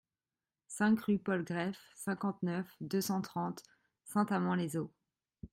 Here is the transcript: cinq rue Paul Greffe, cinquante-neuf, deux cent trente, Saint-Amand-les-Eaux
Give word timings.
cinq 0.67 1.01
rue 1.01 1.19
Paul 1.19 1.43
Greffe, 1.45 1.91
cinquante-neuf, 1.93 2.65
deux 2.81 3.01
cent 3.01 3.21
trente, 3.21 3.61
Saint-Amand-les-Eaux 4.05 4.91